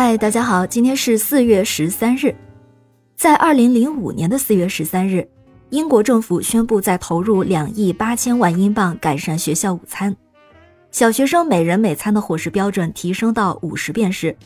[0.00, 2.32] 嗨，大家好，今天是四月十三日。
[3.16, 5.28] 在二零零五年的四月十三日，
[5.70, 10.16] 英国政府宣布再投入两亿八千万英镑改善学校午餐。
[10.92, 14.36] 小学生每人每餐的伙食标准提升到五十便士，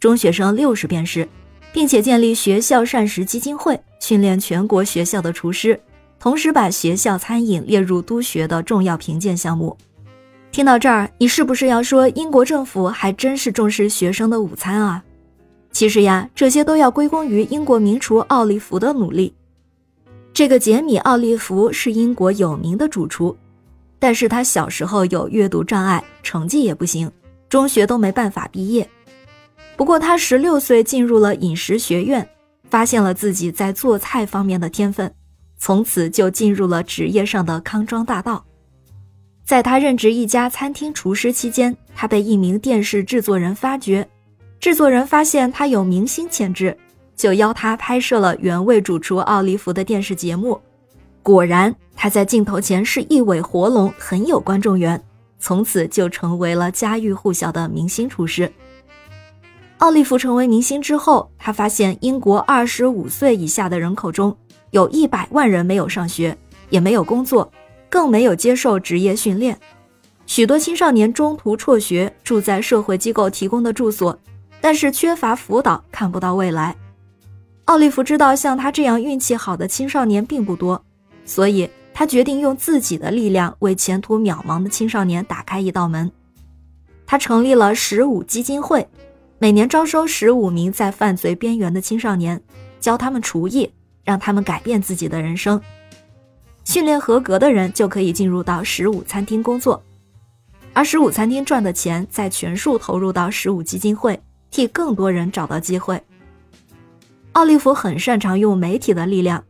[0.00, 1.28] 中学生六十便士，
[1.74, 5.78] 并且建立学校膳食基金会，训练全国学校的厨师，
[6.18, 9.76] 同时把学校餐饮列入督学的重要评鉴项目。
[10.52, 15.02] 听到这儿，你是不是要说英国政府还真是重视学生的午餐啊？
[15.72, 19.34] 其实呀，这些都要归功于英国名厨奥利弗的努力。
[20.34, 23.34] 这个杰米·奥利弗是英国有名的主厨，
[23.98, 27.10] 但是他小时候有阅读障碍，成绩也不行，
[27.48, 28.86] 中学都没办法毕业。
[29.74, 32.28] 不过他十六岁进入了饮食学院，
[32.68, 35.14] 发现了自己在做菜方面的天分，
[35.56, 38.44] 从此就进入了职业上的康庄大道。
[39.44, 44.08] 在他任职一家餐厅厨师期间，他被一名电视制作人发掘。
[44.60, 46.76] 制作人发现他有明星潜质，
[47.16, 50.60] 就邀他拍摄了原味主厨奥利弗的电视节目。
[51.22, 55.02] 果然，他在镜头前是一尾活龙，很有观众缘，
[55.38, 58.50] 从此就成为了家喻户晓的明星厨师。
[59.78, 64.36] 奥利弗成为明星之后，他发现英国二十五岁以下的人口中，
[64.70, 66.36] 有一百万人没有上学，
[66.70, 67.50] 也没有工作。
[67.92, 69.60] 更没有接受职业训练，
[70.24, 74.18] 许多青少年中途辍学，住在社会机构提供的住所，
[74.62, 76.74] 但是缺乏辅导，看不到未来。
[77.66, 80.82] 奥利弗知道像他这样运气好的青少年并不多，
[81.26, 86.10] 所以他决定用自己的力量为前途渺茫的青少年打开一道门。
[87.04, 88.88] 他成立了十五基金会，
[89.38, 92.42] 每年招收十五名在犯罪边缘的青少年，
[92.80, 93.70] 教他们厨艺，
[94.02, 95.60] 让他们改变自己的人生。
[96.64, 99.82] 训练合格的人就可以进入到十五餐厅工作，
[100.72, 106.02] 而十五餐厅赚的钱再全数投入到十五基金会，替更多人找到机会。
[107.32, 109.42] 奥利弗很擅长用媒体的力量，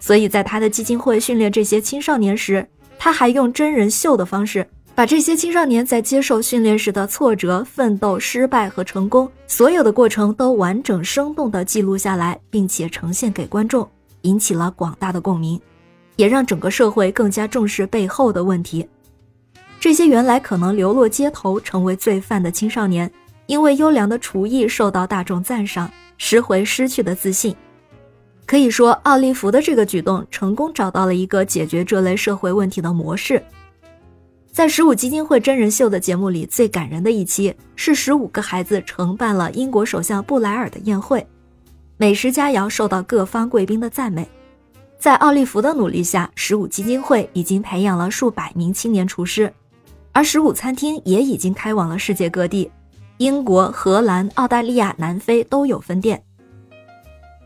[0.00, 2.66] 所以在他的基金会训练这些青少年时，
[2.98, 13.88] 他还用真人秀的方式，把这些青少年在接受训练时的挫折、奋斗、失败和成功所有的过程都完整生动地记录下来，并且呈现给观众，
[14.22, 15.60] 引起了广大的共鸣。
[16.16, 18.86] 也让整个社会更加重视背后的问题。
[19.78, 23.10] 这些原来可能流落街头、成为罪犯的青少年，
[23.46, 27.54] 因为优良的厨艺受到大众赞赏，拾回失去的自信。
[28.46, 33.42] 可以说，奥利弗的这个举动成功找到了一个解决这类社会问题的模式。
[34.50, 41.26] 在十五基金会真人秀的节目里，最感人的一期是十五个孩子承办了英国首相布莱尔的宴会，
[41.98, 44.26] 美食佳肴受到各方贵宾的赞美。
[44.98, 49.52] 在奥利弗的努力下，十五基金会已经培养了数百名青年厨师，
[50.12, 52.70] 而十五餐厅也已经开往了世界各地，
[53.18, 56.20] 英国、荷兰、澳大利亚、南非都有分店。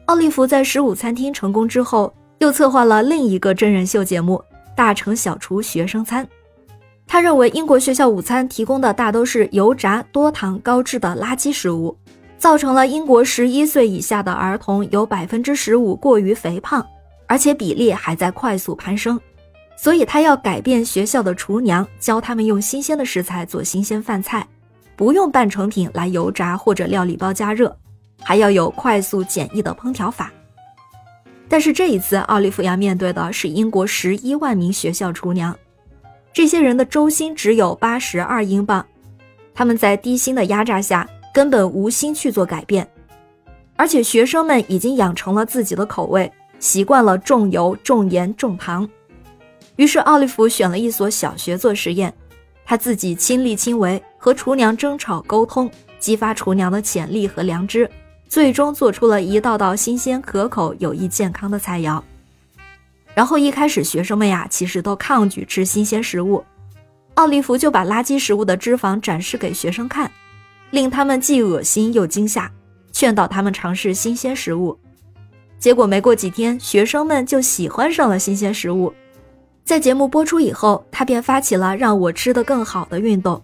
[0.07, 4.43] 奥利弗在十五餐厅成功之后，又策划了另一个真人秀节目
[4.75, 6.25] 《大城小厨学生餐》。
[7.07, 11.97] 他认为英国学校午餐提供的大都是油炸、多糖、高脂的垃圾食物，
[12.39, 16.87] 造成了英国十一岁以下的儿童有百分之十五过于肥胖。
[17.31, 19.19] 而且比例还在快速攀升，
[19.77, 24.45] 所以他要改变学校的厨娘，教他们用新鲜的食材做新鲜饭菜，
[24.97, 27.79] 不用半成品来油炸或者料理包加热，
[28.21, 30.33] 还要有快速简易的烹调法。
[31.49, 35.57] 但是这一次，奥利弗要面对的是英国十一万名学校厨娘，
[36.33, 38.85] 这些人的周薪只有八十二英镑，
[39.55, 42.91] 他们在低薪的压榨下根本无心去做改变，
[43.77, 46.29] 而且学生们已经养成了自己的口味。
[46.61, 48.89] 习惯了重油、重盐、重糖，
[49.77, 52.15] 于是奥利弗选了一所小学做实验，
[52.67, 57.91] 他自己亲力亲为，和厨娘争吵沟通，激发厨娘的潜力和良知，
[58.29, 62.01] 最终做出了一道道新鲜、可口、有益健康的菜肴。
[63.15, 66.45] 然后一开始学生们呀，其实都抗拒吃新鲜食物，
[67.15, 70.13] 奥利弗就把垃圾食物的脂肪展示给学生看，
[70.71, 72.53] 令他们既恶心又惊吓，
[72.93, 74.79] 劝导他们尝试新鲜食物。
[75.61, 78.93] 结果没过几天，学生们就喜欢上了新鲜食物。
[79.63, 83.41] 在节目播出以后，他便发起了让我吃得更好的运动。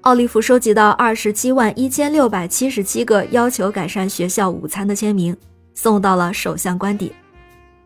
[0.00, 5.36] 奥利弗收集到二十七万一千六百七十七个要求改善学校午餐的签名，
[5.74, 7.12] 送到了首相官邸。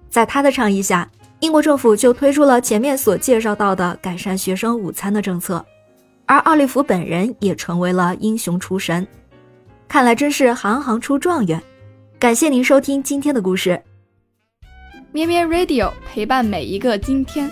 [0.08, 1.06] 在他的倡议下，
[1.40, 5.62] 英国政府就推出了前面所介绍到的改善学生午餐的政策，
[6.25, 9.06] 而奥利弗本人也成为了英雄厨神。
[9.88, 11.62] 看来真是行行出状元。
[12.22, 13.82] 感谢您收听今天的故事，
[15.10, 17.50] 咩咩 Radio 陪伴每一个今天。